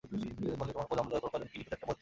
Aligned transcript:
বেসের 0.47 0.57
বলে 0.59 0.71
তোমার 0.73 0.83
উপর 0.87 0.97
আমার 1.01 1.11
জয় 1.11 1.17
উদযাপন 1.19 1.31
করার 1.33 1.39
জন্য 1.41 1.51
কী 1.51 1.57
নিখুঁত 1.59 1.71
একটা 1.75 1.83
ভোজ। 1.85 1.89